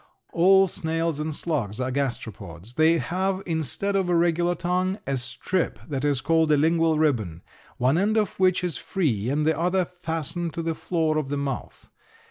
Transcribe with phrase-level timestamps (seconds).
[0.33, 2.73] All snails and slugs are gasteropods.
[2.73, 7.43] They have instead of a regular tongue a strip that is called a lingual ribbon,
[7.77, 11.37] one end of which is free and the other fastened to the floor of the
[11.37, 11.91] mouth.